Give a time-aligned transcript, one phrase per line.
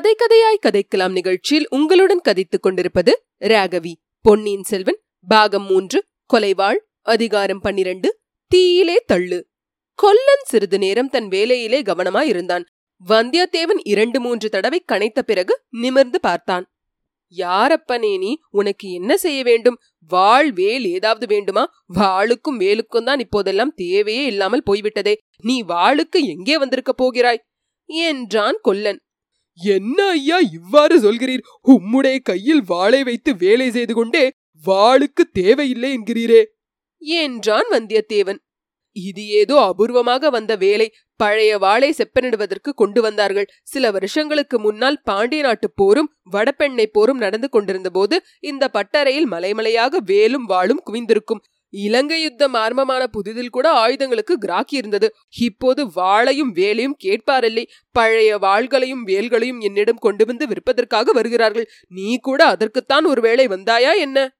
[0.00, 3.92] கதை கதையாய் கதைக்கலாம் நிகழ்ச்சியில் உங்களுடன் கதைத்துக் கொண்டிருப்பது ராகவி.
[4.20, 6.04] பொன்னியின் செல்வன் பாகம் மூன்று
[6.34, 9.46] கொலைவாள் அதிகாரம் பன்னிரண்டு தீயிலே தள்ளு.
[9.94, 12.64] கொல்லன் சிறிது நேரம் தன் வேலையிலே கவனமாயிருந்தான்
[13.08, 16.72] வந்தியத்தேவன் இரண்டு மூன்று தடவை கனைத்த பிறகு நிமிர்ந்து பார்த்தான்.
[17.36, 19.80] யாரப்பனே நீ உனக்கு என்ன செய்ய வேண்டும்?
[20.08, 21.72] வாழ் வேல் ஏதாவது வேண்டுமா?
[21.94, 25.24] வாளுக்கும் வேலுக்கும் தான் இப்போதெல்லாம் தேவையே இல்லாமல் போய்விட்டதே.
[25.42, 27.44] நீ வாளுக்கு எங்கே வந்திருக்க போகிறாய்?
[27.84, 29.04] என்றான் கொல்லன்.
[29.62, 31.40] என்ன ஐயா இவ்வாறு சொல்கிறீர்?
[31.68, 34.32] உம்முடைய கையில் வாளை வைத்து வேலை செய்து கொண்டே
[34.66, 36.44] வாளுக்கு தேவையில்லை என்கிறீரே.
[36.98, 38.38] என்றான் வந்தியத்தேவன்.
[38.92, 40.92] இது ஏதோ அபூர்வமாக வந்த வேலை.
[41.16, 43.46] பழைய வாளை செப்பனிடுவதற்கு கொண்டு வந்தார்கள்.
[43.62, 50.44] சில வருஷங்களுக்கு முன்னால் பாண்டிய நாட்டுப் போரும் வடபெண்ணை போரும் நடந்து கொண்டிருந்த போது இந்த பட்டறையில் மலைமலையாக வேலும்
[50.44, 51.42] வாளும் குவிந்திருக்கும்.
[51.70, 55.14] இலங்கை யுத்தம் ஆரம்பமான புதிதில் கூட ஆயுதங்களுக்கு கிராக்கி இருந்தது.
[55.38, 57.64] இப்போது வாளையும் வேலையும் கேட்பாரில்லை.
[57.90, 61.68] பழைய வாள்களையும் வேல்களையும் என்னிடம் கொண்டு வந்து விற்பதற்காக வருகிறார்கள்.
[61.88, 64.34] நீ கூட அதற்குத்தான் ஒரு வேளை வந்தாயா என்ன?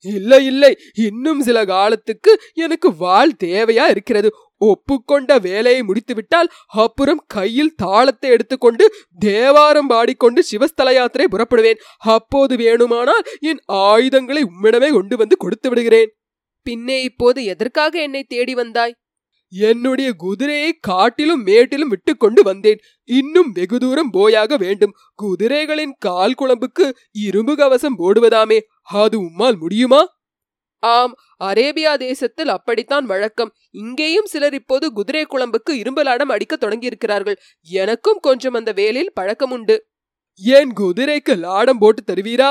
[0.00, 0.78] இல்லை இல்லை.
[0.94, 4.30] இன்னும் சில காலத்துக்கு எனக்கு வாள் தேவையா இருக்கிறது.
[4.58, 11.80] ஒப்புக்கொண்ட வேலையை முடித்துவிட்டால் அப்புறம் கையில் தாளத்தை எடுத்துக்கொண்டு தேவாரம் பாடிக்கொண்டு சிவஸ்தல யாத்திரை புறப்படுவேன்.
[11.96, 16.12] அப்போது வேணுமானால் என் ஆயுதங்களை உம்மிடமே கொண்டு வந்து கொடுத்து விடுகிறேன்.
[16.66, 18.96] பின்னே இப்போது எதற்காக என்னை தேடி வந்தாய்?
[19.52, 22.80] என்னுடைய குதிரையை காட்டிலும் மேட்டிலும் விட்டுக்கொண்டு வந்தேன்.
[23.08, 24.94] இன்னும் வெகு தூரம் போயாக வேண்டும்.
[25.22, 28.58] குதிரைகளின் கால் குழம்புக்கு இரும்பு கவசம் போடுவதாமே.
[28.82, 30.02] அது உம்மால் முடியுமா?
[30.78, 33.52] ஆம் அரேபியா தேசத்தில் அப்படித்தான் வழக்கம்.
[33.70, 37.38] இங்கேயும் சிலர் இப்போது குதிரை குழம்புக்கு இரும்பலாடம் அடிக்க தொடங்கியிருக்கிறார்கள்.
[37.78, 39.76] எனக்கும் கொஞ்சம் அந்த வேலையில் பழக்கம் உண்டு.
[40.34, 42.50] ஏன் குதிரைக்கு லாடம் போட்டு தருவீரா?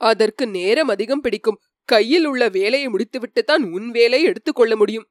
[0.00, 1.58] அதற்கு நேரம் அதிகம் பிடிக்கும்.
[1.84, 5.08] கையில் உள்ள வேலையை முடித்துவிட்டுத்தான் உன் வேலையை எடுத்துக்கொள்ள முடியும்.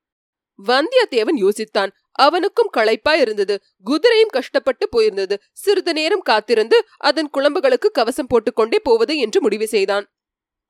[0.67, 1.89] வந்தியத்தேவன் யோசித்தான்.
[2.11, 3.61] அவனுக்கும் களைப்பாய் இருந்தது.
[3.85, 5.35] குதிரையும் கஷ்டப்பட்டு போயிருந்தது.
[5.53, 10.13] சிறிது நேரம் காத்திருந்து அதன் குழம்புகளுக்கு கவசம் போட்டுக்கொண்டே போவது என்று முடிவு செய்தான்.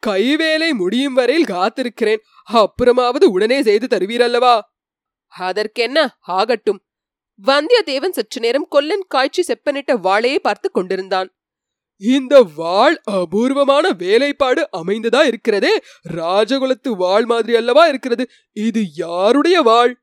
[0.07, 2.19] கைவேலை முடியும் வரையில் காத்திருக்கிறேன்.
[2.53, 4.59] அப்புறமாவது உடனே செய்து தருவீரல்லவா?
[5.27, 6.17] அதற்கென்ன?
[6.19, 6.85] ஆகட்டும்.
[7.45, 11.35] வந்தியத்தேவன் சற்று நேரம் கொல்லன் காய்ச்சி செப்பனிட்ட வாளையே பார்த்து கொண்டிருந்தான்.
[12.01, 15.81] இந்த வாள் அபூர்வமான வேலைப்பாடு அமைந்ததா இருக்கிறதே?
[16.09, 18.29] ராஜகுலத்து வாள் மாதிரி அல்லவா இருக்கிறது?
[18.51, 20.01] இது யாருடைய வாள்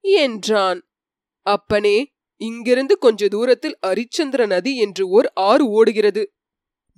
[0.00, 0.88] என்றான்.
[1.42, 6.32] அப்பனே இங்கிருந்து கொஞ்ச தூரத்தில் அரிச்சந்திர நதி என்று ஓர் ஆறு ஓடுகிறது.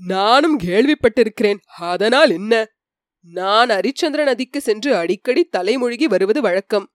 [0.07, 1.59] நானும் கேள்விப்பட்டிருக்கிறேன்.
[1.79, 2.71] அதனால் என்ன?
[3.21, 6.93] நான் அரிச்சந்திர நதிக்கு சென்று அடிக்கடி தலைமொழிகி வருவது வழக்கம்.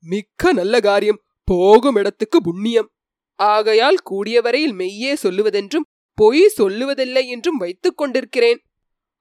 [0.00, 1.22] மிக்க நல்ல காரியம்.
[1.44, 2.90] போகும் இடத்துக்கு புண்ணியம்.
[3.34, 8.60] ஆகையால் கூடியவரையில் மெய்யே சொல்லுவதென்றும் பொய் சொல்லுவதில்லை என்றும் வைத்துக் கொண்டிருக்கிறேன்.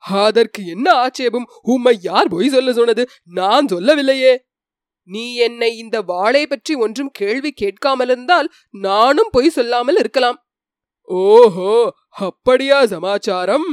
[0.04, 1.48] அதற்கு என்ன ஆட்சேபம்?
[1.62, 3.10] உம்மை யார் பொய் சொல்ல சொன்னது?
[3.24, 4.34] நான் சொல்லவில்லையே.
[5.10, 10.38] நீ என்னை இந்த வாளை பற்றி ஒன்றும் கேள்வி கேட்காமலிருந்தால் நானும் பொய் சொல்லாமல் இருக்கலாம்.
[11.04, 11.74] ஓஹோ
[12.10, 13.68] அப்படியா சமாச்சாரம்?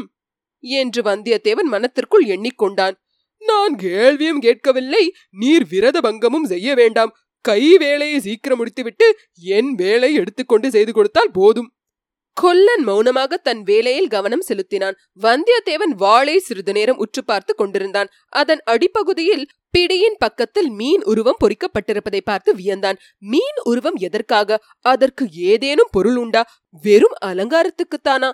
[0.64, 2.96] என்று வந்தியத்தேவன் மனத்திற்குள் எண்ணிக்கொண்டான்.
[3.42, 7.12] நான் கேள்வியும் கேட்கவில்லை நீர் விரத பங்கமும் செய்ய வேண்டாம்.
[7.44, 11.70] கை வேலையை சீக்கிரம் முடித்துவிட்டு என் வேலை எடுத்துக்கொண்டு செய்து கொடுத்தால் போதும்.
[12.36, 14.96] கொல்லன் மௌனமாக தன் வேலையில் கவனம் செலுத்தினான்.
[15.22, 18.08] வந்தியத்தேவன் வாளை சிறிது நேரம் உற்று பார்த்து கொண்டிருந்தான்.
[18.32, 22.98] அதன் அடிப்பகுதியில் பிடியின் பக்கத்தில் மீன் உருவம் பொறிக்கப்பட்டிருப்பதை பார்த்து வியந்தான்.
[23.18, 24.58] மீன் உருவம் எதற்காக?
[24.84, 26.44] அதற்கு ஏதேனும் பொருள் உண்டா?
[26.82, 28.30] வெறும் அலங்காரத்துக்குத்தானா?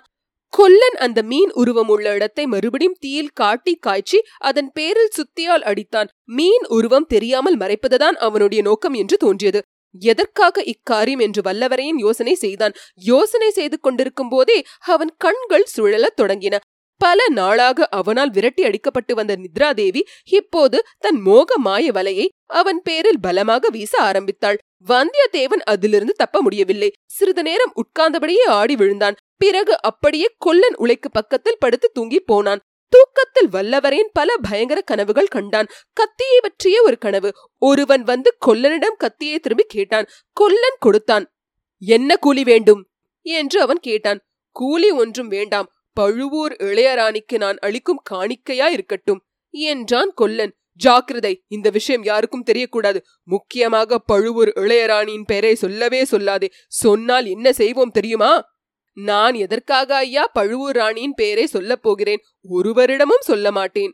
[0.53, 6.09] கொல்லன் அந்த மீன் உருவம் உள்ள இடத்தை மறுபடியும் தீயில் காட்டி காய்ச்சி அதன் பேரில் சுத்தியால் அடித்தான்.
[6.23, 9.61] மீன் உருவம் தெரியாமல் மறைப்பதுதான் அவனுடைய நோக்கம் என்று தோன்றியது.
[9.91, 12.73] எதற்காக இக்காரியம் என்று வல்லவரையின் யோசனை செய்தான்.
[12.93, 16.57] யோசனை செய்து கொண்டிருக்கும் போதே அவன் கண்கள் சுழலத் தொடங்கின.
[16.97, 23.69] பல நாளாக அவனால் விரட்டி அடிக்கப்பட்டு வந்த நித்ராதேவி இப்போது தன் மோக மாய வலையை அவன் பேரில் பலமாக
[23.69, 24.57] வீச ஆரம்பித்தாள்.
[24.87, 26.93] வந்தியத்தேவன் அதிலிருந்து தப்ப முடியவில்லை.
[27.05, 29.15] சிறிது நேரம் உட்கார்ந்தபடியே ஆடி விழுந்தான்.
[29.37, 32.59] பிறகு அப்படியே கொல்லன் உலைக்கு பக்கத்தில் படுத்து தூங்கி போனான்.
[32.89, 35.67] தூக்கத்தில் வல்லவரேன் பல பயங்கர கனவுகள் கண்டான்.
[35.93, 37.33] கத்தியை பற்றிய ஒரு கனவு.
[37.57, 40.07] ஒருவன் வந்து கொல்லனிடம் கத்தியை திரும்பி கேட்டான்.
[40.33, 41.35] கொல்லன் கொடுத்தான்.
[41.79, 42.89] என்ன கூலி வேண்டும்?
[43.21, 44.27] என்று அவன் கேட்டான்.
[44.51, 45.71] கூலி ஒன்றும் வேண்டாம்.
[45.93, 50.57] பழுவூர் இளையராணிக்கு நான் அளிக்கும் காணிக்கையா இருக்கட்டும் என்றான் கொல்லன்.
[50.73, 51.43] ஜாக்கிரதை.
[51.47, 53.01] இந்த விஷயம் யாருக்கும் தெரியக்கூடாது.
[53.23, 56.49] முக்கியமாக பழுவூர் இளையராணியின் பெயரை சொல்லவே சொல்லாதே.
[56.67, 58.56] சொன்னால் என்ன செய்வோம் தெரியுமா?
[58.97, 62.21] நான் எதற்காக ஐயா பழுவூர் ராணியின் பெயரை சொல்லப் போகிறேன்?
[62.49, 63.91] ஒருவரிடமும் சொல்ல மாட்டேன்.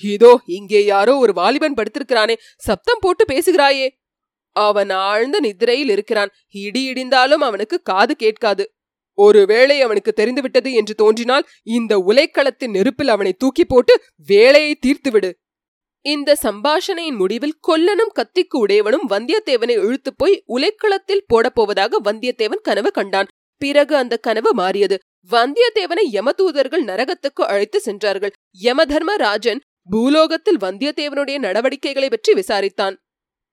[0.00, 3.88] இதோ இங்கே யாரோ ஒரு வாலிபன் படுத்திருக்கிறானே சப்தம் போட்டு பேசுகிறாயே.
[4.56, 6.30] அவன் ஆழ்ந்த நித்திரையில் இருக்கிறான்.
[6.48, 8.64] இடி இடிந்தாலும் அவனுக்கு காது கேட்காது.
[9.18, 13.94] ஒருவேளை அவனுக்கு தெரிந்துவிட்டது என்று தோன்றினால் இந்த உலைக்களத்தின் நெருப்பில் அவனை தூக்கி போட்டு
[14.26, 15.30] வேலையை தீர்த்துவிடு.
[16.00, 23.26] இந்த சம்பாஷணையின் முடிவில் கொல்லனும் கத்திக்கு உடையவனும் வந்தியத்தேவனை இழுத்துப் போய் உலைக்களத்தில் போடப் போவதாக வந்தியத்தேவன் கனவு கண்டான்.
[23.62, 24.96] பிறகு அந்த கனவு மாறியது.
[25.30, 28.34] வந்தியத்தேவனை யமதூதர்கள் நரகத்துக்கு அழைத்து சென்றார்கள்.
[28.62, 32.96] யமதர்மராஜன் பூலோகத்தில் வந்தியத்தேவனுடைய நடவடிக்கைகளை பற்றி விசாரித்தான்.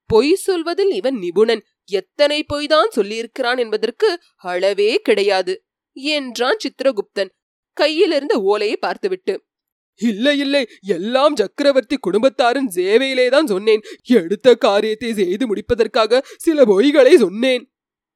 [0.09, 1.61] பொய் சொல்வதில் இவன் நிபுணன்.
[1.91, 4.09] எத்தனை பொய்தான் சொல்லியிருக்கிறான் என்பதற்கு
[4.51, 5.53] அளவே கிடையாது
[5.95, 7.31] என்றான் சித்திரகுப்தன்.
[7.77, 9.35] கையிலிருந்த ஓலையை பார்த்துவிட்டு
[10.01, 10.61] இல்லை இல்லை
[10.95, 13.81] எல்லாம் சக்கரவர்த்தி குடும்பத்தாரின் சேவையிலே தான் சொன்னேன்.
[14.19, 17.63] எடுத்த காரியத்தை செய்து முடிப்பதற்காக சில பொய்களை சொன்னேன்.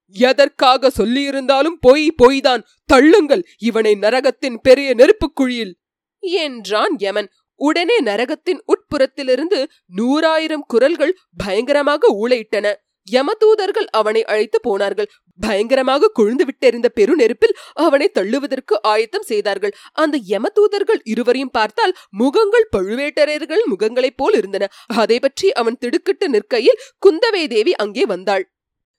[0.09, 2.63] எதற்காக சொல்லியிருந்தாலும் பொய் பொய்தான்.
[2.93, 5.79] தள்ளுங்கள் இவனை நரகத்தின் பெரிய நெருப்புக் குழியில்
[6.19, 7.29] என்றான் யமன்.
[7.55, 9.65] உடனே நரகத்தின் உட்புறத்திலிருந்து
[9.95, 12.73] நூறாயிரம் குரல்கள் பயங்கரமாக ஊழையிட்டன.
[13.11, 15.09] யமதூதர்கள் அவனை அழைத்து போனார்கள்.
[15.39, 19.73] பயங்கரமாக கொழுந்து விட்டிருந்த பெருநெருப்பில் அவனை தள்ளுவதற்கு ஆயத்தம் செய்தார்கள்.
[19.91, 24.67] அந்த யமதூதர்கள் இருவரையும் பார்த்தால் முகங்கள் பழுவேட்டரையர்கள் முகங்களைப் போல் இருந்தன.
[24.87, 28.51] அதை பற்றி அவன் திடுக்கிட்டு நிற்கையில் குந்தவை தேவி அங்கே வந்தாள்.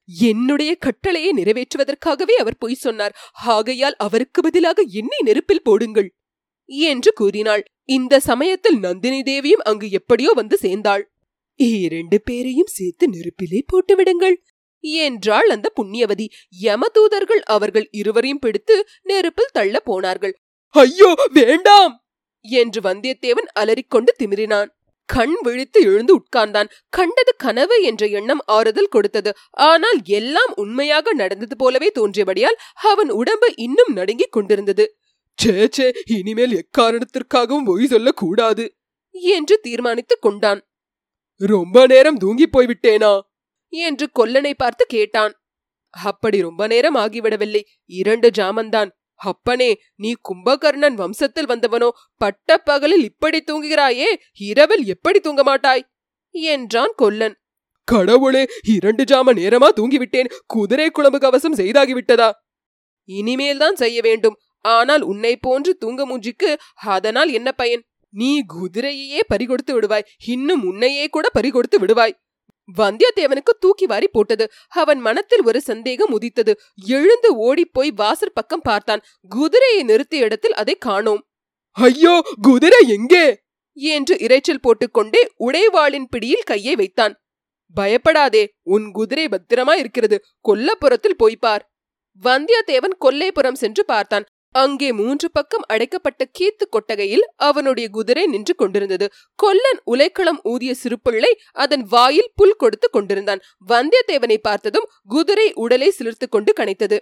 [0.09, 3.17] என்னுடைய கட்டளையை நிறைவேற்றுவதற்காகவே அவர் பொய் சொன்னார்.
[3.33, 6.09] ஆகையால் அவருக்கு பதிலாக என்னை நெருப்பில் போடுங்கள்.
[6.67, 7.65] என்று கூறினாள்.
[7.89, 11.05] இந்த சமயத்தில் நந்தினி தேவியும் அங்கு எப்படியோ வந்து சேர்ந்தாள்.
[11.57, 14.37] இரண்டு பேரையும் சேர்த்து நெருப்பிலே போட்டுவிடுங்கள்
[14.81, 16.27] என்றாள் அந்த புண்ணியவதி.
[16.63, 20.35] யமதூதர்கள் அவர்கள் இருவரையும் பிடித்து நெருப்பில் தள்ள போனார்கள்.
[20.75, 21.95] ஐயோ வேண்டாம்
[22.41, 24.71] என்று வந்தியத்தேவன் அலறிக்கொண்டு திமிரினான்.
[25.07, 26.69] கண் விழித்து எழுந்து உட்கார்ந்தான்.
[26.89, 29.35] கண்டது கனவு என்ற எண்ணம் ஆறுதல் கொடுத்தது.
[29.51, 34.97] ஆனால் எல்லாம் உண்மையாக நடந்தது போலவே தோன்றியபடியால் அவன் உடம்பு இன்னும் நடுங்கிக் கொண்டிருந்தது.
[35.37, 38.75] சே சே இனிமேல் எக்காரணத்திற்காகவும் பொய் சொல்லக்கூடாது
[39.11, 40.69] என்று தீர்மானித்துக் கொண்டான்.
[41.37, 43.21] ரொம்ப நேரம் தூங்கி போய்விட்டேனா?
[43.69, 45.45] என்று கொல்லனை பார்த்து கேட்டான்.
[45.91, 47.63] அப்படி ரொம்ப நேரம் ஆகிவிடவில்லை.
[47.87, 48.91] இரண்டு ஜாமந்தான்.
[49.25, 49.71] அப்பனே
[50.03, 51.89] நீ கும்பகர்ணன் வம்சத்தில் வந்தவனோ
[52.21, 54.09] பட்ட பகலில் இப்படி தூங்குகிறாயே
[54.51, 55.85] இரவில் எப்படி தூங்க மாட்டாய்
[56.35, 57.37] என்றான் கொல்லன்.
[57.89, 58.43] கடவுளே
[58.75, 62.29] இரண்டு ஜாம நேரமா தூங்கிவிட்டேன் குதிரை குழம்பு கவசம் செய்தாகிவிட்டதா?
[63.09, 66.51] இனிமேல்தான் செய்ய வேண்டும் ஆனால் உன்னை போன்று தூங்க மூஞ்சிக்கு
[66.97, 67.83] அதனால் என்ன பயன்?
[68.15, 72.15] நீ குதிரையையே பறிகொடுத்து விடுவாய் இன்னும் உன்னையே கூட பறிகொடுத்து விடுவாய்.
[72.77, 74.51] வந்தியத்தேவனுக்கு தூக்கி வாரி போட்டது.
[74.69, 76.61] அவன் மனத்தில் ஒரு சந்தேகம் உதித்தது.
[76.87, 79.03] எழுந்து ஓடிப்போய் வாசற் பக்கம் பார்த்தான்.
[79.29, 81.29] குதிரையை நிறுத்திய இடத்தில் அதை காணோம்.
[81.71, 83.43] ஐயோ குதிரை எங்கே?
[83.77, 87.15] என்று இரைச்சல் போட்டுக்கொண்டே உடைவாளின் பிடியில் கையை வைத்தான்.
[87.75, 90.25] பயப்படாதே உன் குதிரை பத்திரமா இருக்கிறது.
[90.49, 91.65] கொல்லப்புறத்தில் போய்ப்பார்
[92.23, 94.25] வந்தியத்தேவன் கொல்லைப்புறம் சென்று பார்த்தான்.
[94.55, 99.07] அங்கே மூன்று பக்கம் அடைக்கப்பட்ட கீத்து கொட்டகையில் அவனுடைய குதிரை நின்று கொண்டிருந்தது.
[99.39, 101.33] கொல்லன் உலைக்களம் ஊதிய சிறுபிள்ளை
[101.65, 103.43] அதன் வாயில் புல் கொடுத்து கொண்டிருந்தான்.
[103.69, 106.99] வந்தியத்தேவனை பார்த்ததும் குதிரை உடலை சிலிர்த்து கொண்டு கனைத்தது.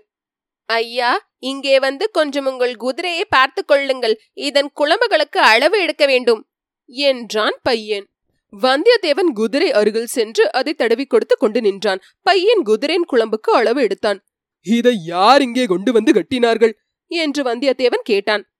[0.69, 1.11] ஐயா
[1.51, 4.17] இங்கே வந்து கொஞ்சம் உங்கள் குதிரையை பார்த்து கொள்ளுங்கள்.
[4.49, 6.43] இதன் குழம்புகளுக்கு அளவு எடுக்க வேண்டும்
[6.89, 8.07] என்றான் பையன்.
[8.53, 12.01] வந்தியத்தேவன் குதிரை அருகில் சென்று அதை தடவி கொடுத்து கொண்டு நின்றான்.
[12.27, 14.19] பையன் குதிரையின் குழம்புக்கு அளவு எடுத்தான்.
[14.67, 16.75] இதை யார் இங்கே கொண்டு வந்து கட்டினார்கள்?
[17.17, 18.51] என்று வந்தியத்தேவன் கேட்டான்.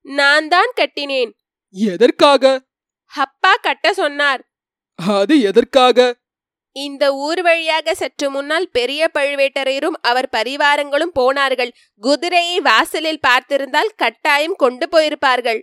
[0.00, 1.30] நான் தான் கட்டினேன்.
[1.68, 2.62] எதற்காக?
[3.06, 4.50] அப்பா கட்ட சொன்னார்.
[4.94, 6.18] அது எதற்காக?
[6.72, 11.72] இந்த ஊர் வழியாக சற்று முன்னால் பெரிய பழுவேட்டரையரும் அவர் பரிவாரங்களும் போனார்கள்.
[11.96, 15.62] குதிரையை வாசலில் பார்த்திருந்தால் கட்டாயம் கொண்டு போயிருப்பார்கள்.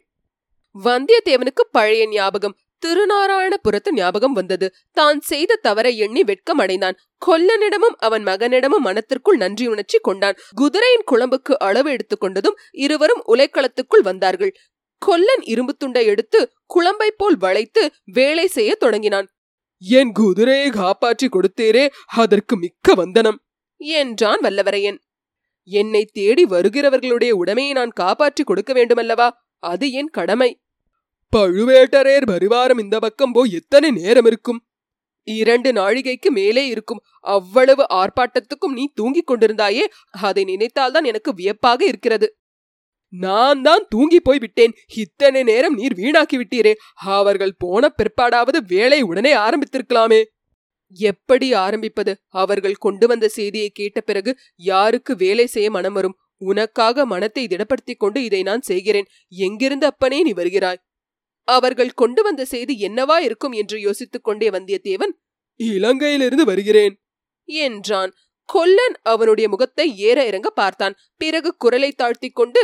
[0.84, 2.58] வந்தியத்தேவனுக்கு பழைய ஞாபகம்.
[2.86, 4.68] திருநாராயணபுரத்து ஞாபகம் வந்தது.
[4.92, 10.38] தான் செய்த தவறை எண்ணி வெட்கம் அடைந்தான் கொல்லனிடமும் அவன் மகனிடமும் மனத்திற்குள் நன்றி உணர்ச்சி கொண்டான்.
[10.56, 14.54] குதிரையின் குழம்புக்கு அளவு எடுத்துக்கொண்டதும் இருவரும் உலைக்களத்துக்குள் வந்தார்கள்.
[15.02, 17.82] கொல்லன் இரும்பு துண்டை எடுத்து குழம்பை போல் வளைத்து
[18.12, 19.28] வேலை செய்ய தொடங்கினான்.
[19.82, 21.84] என் குதிரையை காப்பாற்றி கொடுத்தேரே
[22.16, 23.38] அதற்கு மிக்க வந்தனம்
[23.82, 24.98] என்றான் வல்லவரையன்.
[25.70, 29.28] என்னை தேடி வருகிறவர்களுடைய உடமையை நான் காப்பாற்றி கொடுக்க வேண்டுமல்லவா?
[29.64, 30.50] அது என் கடமை.
[31.36, 34.60] பழுவேட்டரையர் பரிவாரம் இந்த பக்கம் போய் எத்தனை நேரம் இருக்கும்?
[35.28, 37.02] இரண்டு நாழிகைக்கு மேலே இருக்கும்.
[37.20, 39.86] அவ்வளவு ஆர்ப்பாட்டத்துக்கும் நீ தூங்கிக் கொண்டிருந்தாயே.
[40.22, 42.28] அதை நினைத்தால்தான் எனக்கு வியப்பாக இருக்கிறது.
[43.14, 44.74] நான் தான் தூங்கி போய் விட்டேன்.
[44.96, 46.74] இத்தனை நேரம் நீர் வீணாக்கி விட்டீரே.
[46.96, 50.24] அவர்கள் போன பிற்பாடாவது வேலை உடனே ஆரம்பித்திருக்கலாமே.
[50.90, 52.12] எப்படி ஆரம்பிப்பது?
[52.28, 56.18] அவர்கள் கொண்டு வந்த செய்தியை கேட்ட பிறகு யாருக்கு வேலை செய்ய மனம் வரும்?
[56.42, 59.08] உனக்காக மனத்தை திடப்படுத்திக் கொண்டு இதை நான் செய்கிறேன்.
[59.28, 60.82] எங்கிருந்து அப்பனே நீ வருகிறாய்?
[61.48, 65.14] அவர்கள் கொண்டு வந்த செய்தி என்னவா இருக்கும் என்று யோசித்துக் கொண்டே வந்தியத்தேவன்
[65.60, 66.96] இலங்கையிலிருந்து வருகிறேன்
[67.50, 68.12] என்றான்.
[68.50, 70.96] கொல்லன் அவனுடைய முகத்தை ஏற இறங்க பார்த்தான்.
[71.22, 72.64] பிறகு குரலை தாழ்த்திக் கொண்டு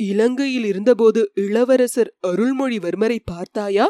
[0.00, 3.86] இலங்கையில் இருந்தபோது இளவரசர் அருள்மொழிவர்மரை பார்த்தாயா?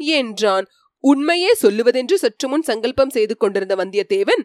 [0.00, 0.66] என்றான்.
[1.04, 4.42] உண்மையே சொல்லுவதென்று சற்று முன் சங்கல்பம் செய்து கொண்டிருந்த வந்தியத்தேவன்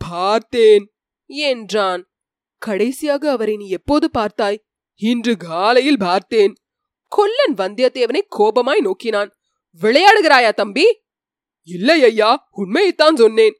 [0.00, 0.84] பார்த்தேன்
[1.30, 2.02] என்றான்.
[2.62, 4.58] கடைசியாக அவரை நீ எப்போது பார்த்தாய்?
[5.02, 6.54] இன்று காலையில் பார்த்தேன்
[7.08, 9.30] கொல்லன் வந்தியத்தேவனை கோபமாய் நோக்கினான்.
[9.82, 10.86] விளையாடுகிறாயா தம்பி?
[11.62, 13.56] இல்லை ஐயா உண்மையைத்தான் சொன்னேன்.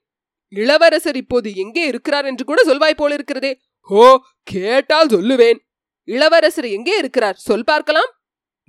[0.48, 3.52] இளவரசர் இப்போது எங்கே இருக்கிறார் என்று கூட சொல்வாய் போலிருக்கிறதே.
[3.90, 5.58] இருக்கிறதே கேட்டால் சொல்லுவேன்.
[6.04, 7.36] இளவரசர் எங்கே இருக்கிறார்?
[7.36, 8.10] சொல் பார்க்கலாம்.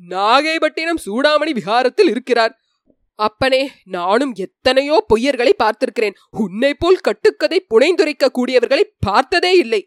[0.09, 2.53] நாகைப்பட்டினம் சூடாமணி விஹாரத்தில் இருக்கிறார்.
[3.19, 6.15] அப்பனே நானும் எத்தனையோ பொய்யர்களை பார்த்திருக்கிறேன்.
[6.29, 9.81] உன்னை போல் கட்டுக்கதை புனைந்துரைக்க கூடியவர்களை பார்த்ததே இல்லை.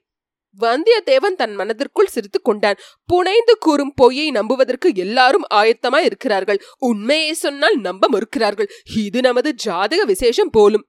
[0.61, 2.75] வந்தியத்தேவன் தன் மனதிற்குள் சிரித்துக் கொண்டான்.
[3.05, 6.63] புனைந்து கூறும் பொய்யை நம்புவதற்கு எல்லாரும் ஆயத்தமாய் இருக்கிறார்கள்.
[6.79, 8.69] உண்மையை சொன்னால் நம்ப மறுக்கிறார்கள்.
[8.97, 10.87] இது நமது ஜாதக விசேஷம் போலும்.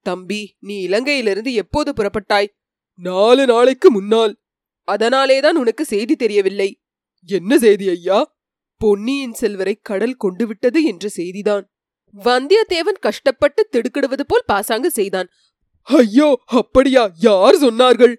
[0.00, 2.46] தம்பி நீ இலங்கையிலிருந்து எப்போது புறப்பட்டாய்?
[2.94, 4.36] நாலு நாளைக்கு முன்னால்.
[4.84, 6.80] அதனாலேதான் உனக்கு செய்தி தெரியவில்லை.
[7.26, 8.36] என்ன செய்தி ஐயா?
[8.76, 11.62] பொன்னியின் செல்வரை கடல் கொண்டு விட்டது என்ற செய்திதான்.
[12.24, 15.28] வந்தியத்தேவன் கஷ்டப்பட்டு திடுக்கிடுவது போல் பாசாங்கு செய்தான்.
[15.82, 17.10] ஐயோ அப்படியா?
[17.18, 18.14] யார் சொன்னார்கள்?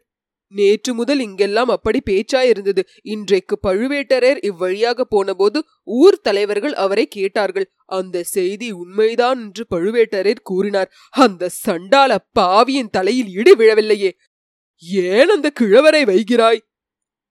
[0.53, 2.81] நேற்று முதல் இங்கெல்லாம் அப்படி பேச்சாயிருந்தது.
[3.03, 7.67] இன்றைக்கு பழுவேட்டரையர் இவ்வழியாக போனபோது ஊர் தலைவர்கள் அவரை கேட்டார்கள்.
[7.86, 10.91] அந்த செய்தி உண்மைதான் என்று பழுவேட்டரையர் கூறினார்.
[11.10, 14.12] அந்த சண்டால பாவியின் தலையில் இடி விழவில்லையே.
[14.83, 16.62] ஏன் அந்த கிழவரை வைகிறாய்?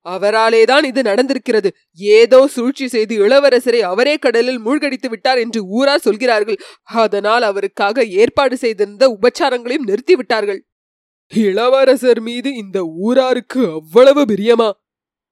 [0.06, 1.68] அவராலேதான் இது நடந்திருக்கிறது.
[1.94, 6.58] ஏதோ சூழ்ச்சி செய்து இளவரசரை அவரே கடலில் மூழ்கடித்து விட்டார் என்று ஊரார் சொல்கிறார்கள்.
[6.82, 10.60] அதனால் அவருக்காக ஏற்பாடு செய்திருந்த உபச்சாரங்களையும் நிறுத்திவிட்டார்கள்.
[11.36, 14.70] இளவரசர் மீது இந்த ஊராருக்கு அவ்வளவு பிரியமா?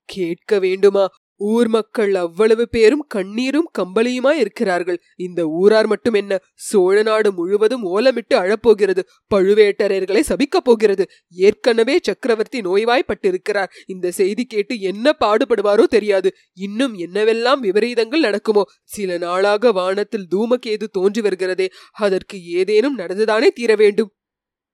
[0.04, 1.08] கேட்க வேண்டுமா?
[1.36, 5.02] ஊர் மக்கள் அவ்வளவு பேரும் கண்ணீரும் கம்பளியுமா இருக்கிறார்கள்.
[5.16, 6.38] இந்த ஊரார் மட்டும் என்ன?
[6.54, 8.98] சோழ நாடு முழுவதும் ஓலமிட்டு அழப்போகிறது.
[9.34, 11.06] பழுவேட்டரையர்களை சபிக்கப் போகிறது.
[11.30, 16.32] ஏற்கனவே சக்கரவர்த்தி நோய்வாய்ப்பட்டிருக்கிறார் இந்த செய்தி கேட்டு என்ன பாடுபடுவாரோ தெரியாது.
[16.54, 18.64] இன்னும் என்னவெல்லாம் விபரீதங்கள் நடக்குமோ?
[18.84, 21.68] சில நாளாக வானத்தில் தூமகேது தோன்றி வருகிறதே.
[21.92, 24.12] அதற்கு ஏதேனும் நடந்துதானே தீர வேண்டும்?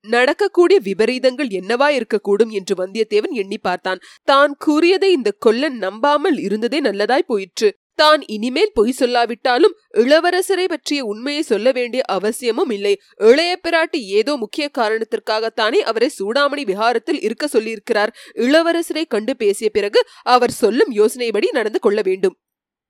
[0.04, 4.02] நடக்கக்கூடிய விபரீதங்கள் என்னவா இருக்கக்கூடும் என்று வந்தியத்தேவன் எண்ணி பார்த்தான்.
[4.22, 7.70] தான் கூறியதை இந்த கொல்லன் நம்பாமல் இருந்ததே நல்லதாய் போயிற்று.
[7.94, 12.94] தான் இனிமேல் பொய் சொல்லாவிட்டாலும் இளவரசரை பற்றிய உண்மையை சொல்ல வேண்டிய அவசியமும் இல்லை.
[13.16, 18.12] இளைய பிராட்டி ஏதோ முக்கிய காரணத்திற்காகத்தானே அவரை சூடாமணி விஹாரத்தில் இருக்க சொல்லியிருக்கிறார்.
[18.34, 22.36] இளவரசரை கண்டு பேசிய பிறகு அவர் சொல்லும் யோசனைப்படி நடந்து கொள்ள வேண்டும்.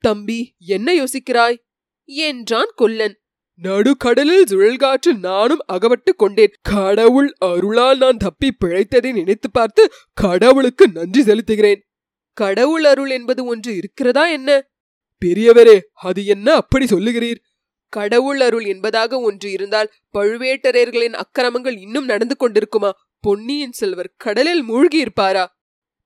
[0.04, 1.56] தம்பி என்ன யோசிக்கிறாய்?
[2.08, 3.14] என்றான் கொல்லன்.
[3.62, 6.52] நடுக்கடலில் சுழல்காற்று நானும் அகப்பட்டு கொண்டேன்.
[6.62, 11.80] கடவுள் அருளால் நான் தப்பி பிழைத்ததை நினைத்து பார்த்து கடவுளுக்கு நன்றி செலுத்துகிறேன்.
[12.32, 14.68] கடவுள் அருள் என்பது ஒன்று இருக்கிறதா என்ன?
[15.24, 17.40] பெரியவரே அது என்ன அப்படி சொல்லுகிறீர்?
[17.88, 22.90] கடவுள் அருள் என்பதாக ஒன்று இருந்தால் பழுவேட்டரையர்களின் அக்கிரமங்கள் இன்னும் நடந்து கொண்டிருக்குமா?
[23.20, 25.44] பொன்னியின் செல்வர் கடலில் மூழ்கியிருப்பாரா?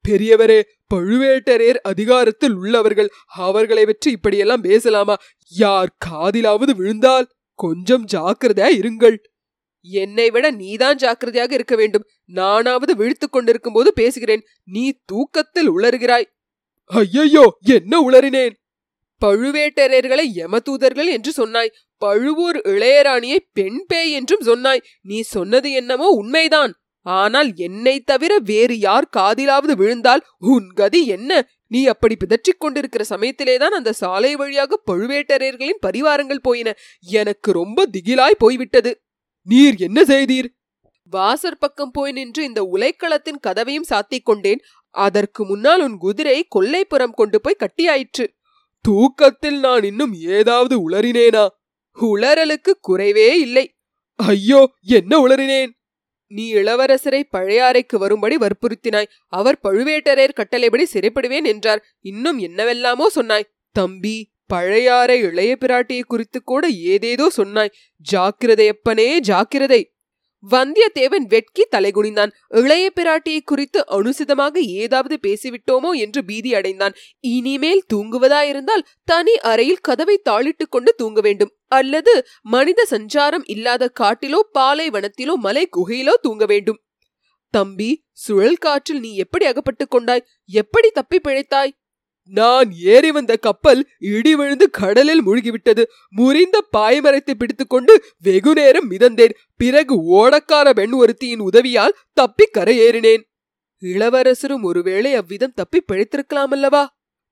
[0.09, 0.63] பெரியவரே
[0.95, 5.17] பழுவேட்டரையர் அதிகாரத்தில் உள்ளவர்கள் அவர்களை பற்றி இப்படியெல்லாம் பேசலாமா?
[5.49, 7.27] யார் காதிலாவது விழுந்தால்?
[7.65, 9.19] கொஞ்சம் ஜாக்கிரதையா இருங்கள்.
[9.87, 12.07] என்னை விட நீதான் ஜாக்கிரதையாக இருக்க வேண்டும்.
[12.31, 14.43] நானாவது விழித்து கொண்டிருக்கும் போது பேசுகிறேன்.
[14.69, 16.27] நீ தூக்கத்தில் உளறுகிறாய்
[16.91, 18.55] ஐயையோ என்ன உளறினேன்?
[19.23, 21.73] பழுவேட்டரையர்களை யமதூதர்கள் என்று சொன்னாய்.
[22.03, 24.85] பழுவூர் இளையராணியை பெண் பேய் என்றும் சொன்னாய்.
[25.03, 26.73] நீ சொன்னது என்னமோ உண்மைதான்.
[27.07, 31.41] ஆனால் என்னை தவிர வேறு யார் காதிலாவது விழுந்தால் உன் கதி என்ன?
[31.71, 36.77] நீ அப்படி பிதற்றிக் கொண்டிருக்கிற சமயத்திலேதான் அந்த சாலை வழியாக பழுவேட்டரையர்களின் பரிவாரங்கள் போயின.
[37.01, 38.93] எனக்கு ரொம்ப திகிலாய் போய்விட்டது.
[39.47, 40.49] நீர் என்ன செய்தீர்?
[41.11, 44.61] வாசற் பக்கம் போய் நின்று இந்த உலைக்களத்தின் கதவையும் சாத்திக் கொண்டேன்.
[44.91, 48.27] அதற்கு முன்னால் உன் குதிரை கொல்லைப்புறம் கொண்டு போய் கட்டியாயிற்று.
[48.81, 51.47] தூக்கத்தில் நான் இன்னும் ஏதாவது உளறினேனா?
[52.01, 53.67] உளறலுக்கு குறைவே இல்லை.
[54.15, 55.71] ஐயோ என்ன உளறினேன்?
[56.31, 59.11] நீ இளவரசரை பழையாறைக்கு வரும்படி வற்புறுத்தினாய்.
[59.29, 61.85] அவர் பழுவேட்டரையர் கட்டளைப்படி சிறைப்படுவேன் என்றார்.
[62.01, 63.49] இன்னும் என்னவெல்லாமோ சொன்னாய்.
[63.73, 67.73] தம்பி பழையாறை இளைய பிராட்டியை குறித்து கூட ஏதேதோ சொன்னாய்.
[68.13, 69.83] ஜாக்கிரதையப்பனே ஜாக்கிரதை.
[70.51, 72.33] வந்தியத்தேவன் வெட்கி தலைகுனிந்தான்.
[72.49, 76.95] இளைய பிராட்டியை குறித்து அனுசிதமாக ஏதாவது பேசிவிட்டோமோ என்று பீதி அடைந்தான்.
[77.21, 81.53] இனிமேல் தூங்குவதாயிருந்தால் தனி அறையில் கதவை தாளிட்டுக் கொண்டு தூங்க வேண்டும்.
[81.69, 86.81] அல்லது மனித சஞ்சாரம் இல்லாத காட்டிலோ பாலைவனத்திலோ மலை குகையிலோ தூங்க வேண்டும்.
[87.55, 90.27] தம்பி சுழல் காற்றில் நீ எப்படி அகப்பட்டுக் கொண்டாய்?
[90.45, 91.71] எப்படி தப்பி பிழைத்தாய்?
[92.31, 95.85] நான் ஏறி வந்த கப்பல் இடி விழுந்து கடலில் மூழ்கிவிட்டது.
[96.11, 99.35] முறிந்த பாய்மரத்தை பிடித்துக்கொண்டு வெகு நேரம் மிதந்தேன்.
[99.57, 103.23] பிறகு ஓடக்கார பெண் ஒருத்தியின் உதவியால் தப்பி கரையேறினேன்.
[103.79, 106.83] இளவரசரும் ஒருவேளை அவ்விதம் தப்பி பிழைத்திருக்கலாம் அல்லவா?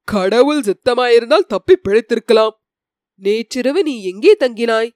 [0.05, 2.55] கடவுள் சித்தமாயிருந்தால் தப்பி பிழைத்திருக்கலாம்.
[3.15, 4.91] நேற்றிரவு நீ எங்கே தங்கினாய்?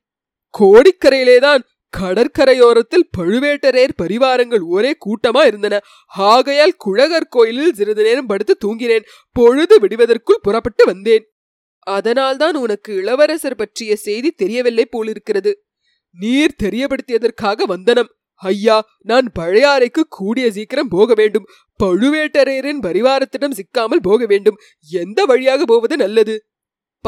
[0.59, 1.62] கோடிக்கரையிலேதான்
[1.99, 5.80] கடற்கரையோரத்தில் பழுவேட்டரையர் பரிவாரங்கள் ஒரே கூட்டமா இருந்தன.
[6.06, 9.04] ஆகையால் குழகர் கோயிலில் சிறிது நேரம் படுத்து தூங்கினேன்.
[9.32, 11.32] பொழுது விடுவதற்குள் புறப்பட்டு வந்தேன்.
[11.78, 15.64] அதனால்தான் உனக்கு இளவரசர் பற்றிய செய்தி தெரியவில்லை போலிருக்கிறது.
[16.11, 18.08] நீர் தெரியப்படுத்தியதற்காக வந்தனம்.
[18.34, 21.46] ஐயா நான் பழையாறைக்கு கூடிய சீக்கிரம் போக வேண்டும்.
[21.82, 24.58] பழுவேட்டரையரின் பரிவாரத்திடம் சிக்காமல் போக வேண்டும்.
[24.90, 26.46] எந்த வழியாக போவது நல்லது?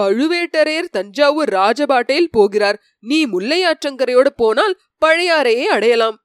[0.01, 2.83] பழுவேட்டரையர் தஞ்சாவூர் ராஜபாட்டையில் போகிறார்.
[2.99, 6.19] நீ முல்லையாற்றங்கரையோடு போனால் பழையாறையை அடையலாம்.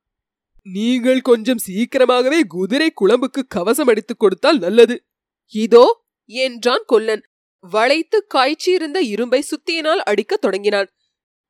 [0.64, 5.06] நீங்கள் கொஞ்சம் சீக்கிரமாகவே குதிரை குழம்புக்கு கவசம் அடித்துக் கொடுத்தால் நல்லது.
[5.54, 7.24] இதோ என்றான் கொல்லன்.
[7.60, 10.90] வளைத்து காய்ச்சியிருந்த இரும்பை சுத்தியினால் அடிக்கத் தொடங்கினான்.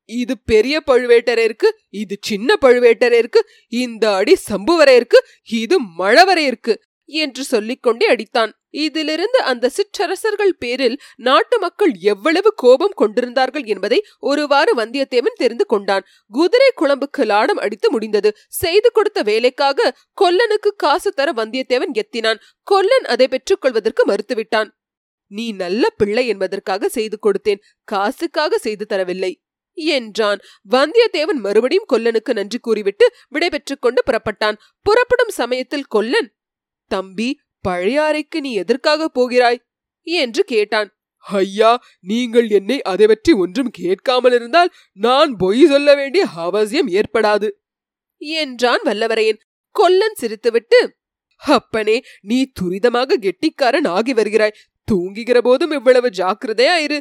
[0.04, 6.74] இது பெரிய பழுவேட்டரையருக்கு இது சின்ன பழுவேட்டரையருக்கு இந்த அடி சம்புவரையருக்கு இது மழவரையருக்கு.
[7.10, 8.52] என்று சொல்லிக்கொண்டே அடித்தான்.
[8.70, 16.06] இதிலிருந்து அந்த சிற்றரசர்கள் பேரில் நாட்டு மக்கள் எவ்வளவு கோபம் கொண்டிருந்தார்கள் என்பதை ஒருவாறு வந்தியத்தேவன் தெரிந்து கொண்டான்.
[16.28, 18.36] குதிரை குழம்புக்கு லாடம் அடித்து முடிந்தது.
[18.48, 22.40] செய்து கொடுத்த வேலைக்காக கொல்லனுக்கு காசு தர வந்தியத்தேவன் எத்தினான்.
[22.62, 24.70] கொல்லன் அதை பெற்றுக் கொள்வதற்கு மறுத்துவிட்டான்.
[25.26, 27.60] நீ நல்ல பிள்ளை என்பதற்காக செய்து கொடுத்தேன்.
[27.84, 29.32] காசுக்காக செய்து தரவில்லை
[29.74, 30.40] என்றான்.
[30.70, 34.58] வந்தியத்தேவன் மறுபடியும் கொல்லனுக்கு நன்றி கூறிவிட்டு விடைபெற்றுக் கொண்டு புறப்பட்டான்.
[34.82, 36.30] புறப்படும் சமயத்தில் கொல்லன்
[36.90, 37.28] தம்பி
[37.64, 39.60] பழையாறைக்கு நீ எதற்காக போகிறாய்?
[40.06, 40.90] என்று கேட்டான்.
[41.26, 41.70] ஐயா
[42.00, 47.48] நீங்கள் என்னை அதை பற்றி ஒன்றும் கேட்காமல் இருந்தால் நான் பொய் சொல்ல வேண்டிய அவசியம் ஏற்படாது
[48.20, 49.40] என்றான் வல்லவரையன்.
[49.76, 50.80] கொல்லன் சிரித்துவிட்டு
[51.40, 54.58] அப்பனே நீ துரிதமாக கெட்டிக்காரன் ஆகி வருகிறாய்.
[54.88, 56.98] தூங்குகிற போதும் இவ்வளவு ஜாக்கிரதையாயிரு.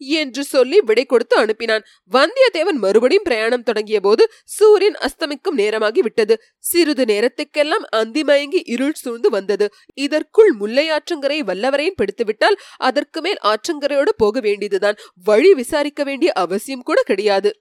[0.00, 1.84] என்று சொல்லி விடை கொடுத்து அனுப்பினான்.
[2.12, 6.36] வந்தியத்தேவன் மறுபடியும் பிரயாணம் தொடங்கிய போது சூரியன் அஸ்தமிக்கும் நேரமாகி விட்டது.
[6.58, 9.68] சிறிது நேரத்துக்கெல்லாம் அந்திமயங்கி இருள் சூழ்ந்து வந்தது.
[9.94, 14.98] இதற்குள் முல்லை ஆற்றங்கரை வல்லவரையும் பிடித்துவிட்டால் அதற்கு மேல் ஆற்றங்கரையோடு போக வேண்டியதுதான்.
[15.24, 17.52] வழி விசாரிக்க வேண்டிய அவசியம் கூட கிடையாது.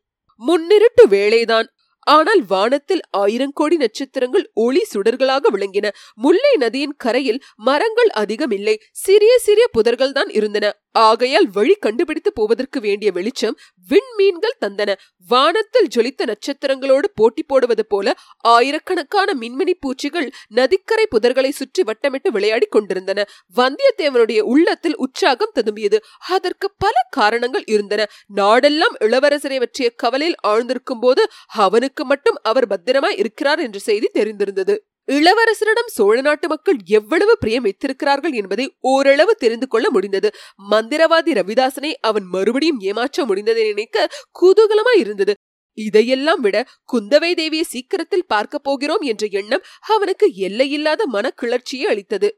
[0.42, 1.68] முன்னிருட்டு வேளைதான்
[2.08, 5.88] ஆனால் வானத்தில் ஆயிரங்கோடி நட்சத்திரங்கள் ஒளி சுடர்களாக விளங்கின.
[6.16, 10.66] முல்லை நதியின் கரையில் மரங்கள் அதிகம் இல்லை சிறிய சிறிய புதர்கள் தான் இருந்தன.
[10.96, 13.58] ஆகையால் வழி கண்டுபிடித்து போவதற்கு வேண்டிய வெளிச்சம்
[13.90, 14.94] விண்மீன்கள் தந்தன.
[15.28, 23.28] வானத்தில் ஜொலித்த நட்சத்திரங்களோடு போட்டி போடுவது போல ஆயிரக்கணக்கான மின்மினி பூச்சிகள் நதிக்கரை புதர்களை சுற்றி வட்டமிட்டு விளையாடி கொண்டிருந்தன.
[23.56, 26.00] வந்தியத்தேவனுடைய உள்ளத்தில் உற்சாகம் ததும்பியது.
[26.30, 28.08] அதற்கு பல காரணங்கள் இருந்தன.
[28.36, 34.76] நாடெல்லாம் இளவரசரை பற்றிய கவலையில் ஆழ்ந்திருக்கும் போது அவனுக்கு மட்டும் அவர் பத்திரமாய் இருக்கிறார் என்ற செய்தி தெரிந்திருந்தது.
[35.08, 40.30] இளவரசரிடம் சோழ நாட்டு மக்கள் எவ்வளவு பிரியம் வைத்திருக்கிறார்கள் என்பதை ஓரளவு தெரிந்து கொள்ள முடிந்தது.
[40.72, 44.10] மந்திரவாதி ரவிதாசனை அவன் மறுபடியும் ஏமாற்ற முடிந்ததை நினைக்க
[44.42, 45.34] குதூகலமாய் இருந்தது.
[45.78, 46.58] இதையெல்லாம் விட
[46.94, 52.30] குந்தவை தேவியை சீக்கிரத்தில் பார்க்க போகிறோம் என்ற எண்ணம் அவனுக்கு எல்லையில்லாத மன கிளர்ச்சியை அளித்தது.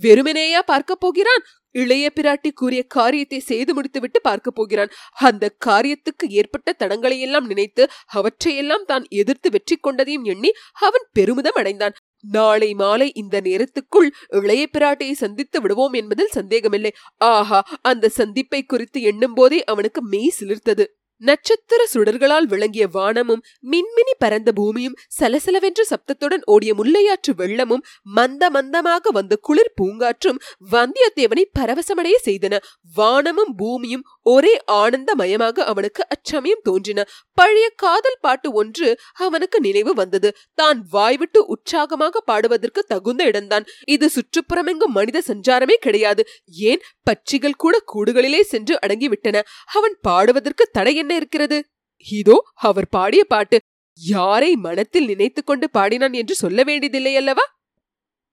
[0.00, 1.42] வெறுமனேயா பார்க்க போகிறான்?
[1.74, 9.06] இளைய பிராட்டி கூறிய காரியத்தை செய்து முடித்துவிட்டு பார்க்கப் போகிறான் அந்த காரியத்துக்கு ஏற்பட்ட தடங்களையெல்லாம் நினைத்து அவற்றையெல்லாம் தான்
[9.14, 11.96] எதிர்த்து வெற்றி கொண்டதையும் எண்ணி அவன் பெருமிதம் அடைந்தான்.
[12.34, 14.08] நாளை மாலை இந்த நேரத்துக்குள்
[14.38, 16.92] இளைய பிராட்டியை சந்தித்து விடுவோம் என்பதில் சந்தேகமில்லை.
[17.30, 20.86] ஆஹா அந்த சந்திப்பை குறித்து எண்ணும் போதே அவனுக்கு மெய் சிலிர்த்தது.
[21.20, 29.36] நட்சத்திர சுடர்களால் விளங்கிய வானமும் மின்மினி பரந்த பூமியும் சலசலவென்ற சப்தத்துடன் ஓடிய முல்லையாற்று வெள்ளமும் மந்த மந்தமாக வந்த
[29.36, 30.40] குளிர் பூங்காற்றும்
[30.72, 32.58] வந்தியத்தேவனை பரவசமடைய செய்தன.
[32.94, 37.00] வானமும் பூமியும் ஒரே ஆனந்தமயமாக அவனுக்கு அச்சமயம் தோன்றின.
[37.32, 40.30] பழைய காதல் பாட்டு ஒன்று அவனுக்கு நினைவு வந்தது.
[40.54, 43.66] தான் வாய்விட்டு உற்சாகமாக பாடுவதற்கு தகுந்த இடம்தான்.
[43.86, 46.24] இது சுற்றுப்புறமெங்கும் மனித சஞ்சாரமே கிடையாது.
[46.46, 46.82] ஏன்?
[47.06, 49.40] பட்சிகள் கூட கூடுகளிலே சென்று அடங்கிவிட்டன.
[49.72, 51.60] அவன் பாடுவதற்கு தடை என்ன இருக்கிறது?
[52.06, 53.58] இதோ அவர் பாடிய பாட்டு.
[54.00, 57.44] யாரை மனத்தில் நினைத்துக்கொண்டு பாடினான் என்று சொல்ல வேண்டியதில்லை அல்லவா?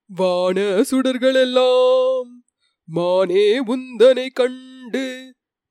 [0.10, 2.30] வான சுடர்கள் எல்லாம்
[2.88, 5.04] மானே உந்தனை கண்டு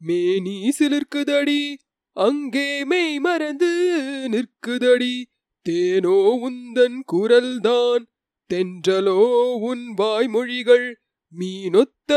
[0.00, 1.74] மேனி சிலிர்க்குதடி
[2.12, 3.92] அங்கே மெய் மறந்து
[4.30, 5.22] நிற்குதடி.
[5.62, 8.08] தேனோ உந்தன் குரல்தான்.
[8.54, 10.92] தென்றலோ உன் வாய்மொழிகள்.
[11.40, 12.12] மீனொத்த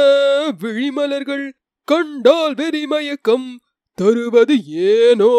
[0.62, 1.52] விழிமலர்கள்.
[1.84, 3.56] கண்டால் வெறிமயக்கம்.
[3.94, 5.32] தருவது ஏனோ?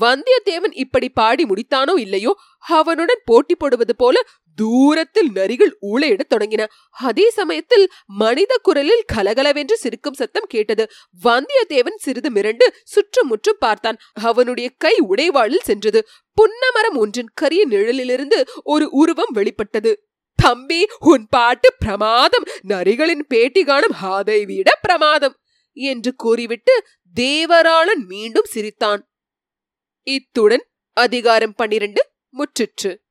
[0.00, 2.36] வந்தியத்தேவன் இப்படி பாடி முடித்தானோ இல்லையோ?
[2.58, 4.20] அவனுடன் போட்டி போடுவது போல
[4.56, 6.66] தூரத்தில் நரிகள் ஊழையிடத் தொடங்கின.
[6.90, 10.88] அதே சமயத்தில் மனித குரலில் கலகலவென்று சிரிக்கும் சத்தம் கேட்டது.
[11.24, 13.96] வந்தியத்தேவன் சிறிது மிரண்டு சுற்றுமுற்றும் பார்த்தான்.
[14.12, 16.06] அவனுடைய கை உடைவாளில் சென்றது.
[16.36, 20.00] புன்னமரம் ஒன்றின் கரிய நிழலிலிருந்து ஒரு உருவம் வெளிப்பட்டது.
[20.34, 22.44] தம்பி உன் பாட்டு பிரமாதம்.
[22.68, 25.38] நரிகளின் பேட்டி காணும் அதை விட பிரமாதம்
[25.72, 26.86] என்று கூறிவிட்டு
[27.20, 29.10] தேவராளன் மீண்டும் சிரித்தான்.
[30.02, 33.05] இத்துடன் அதிகாரம் பன்னிரண்டு முற்றிற்று.